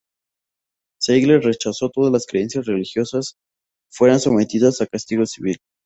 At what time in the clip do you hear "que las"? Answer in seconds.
1.91-2.25